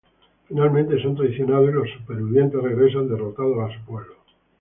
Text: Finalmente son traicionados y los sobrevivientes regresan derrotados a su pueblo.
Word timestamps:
Finalmente 0.47 0.99
son 0.99 1.15
traicionados 1.15 1.69
y 1.69 1.73
los 1.73 1.87
sobrevivientes 1.91 2.59
regresan 2.59 3.07
derrotados 3.07 3.69
a 3.69 3.77
su 3.77 3.85
pueblo. 3.85 4.15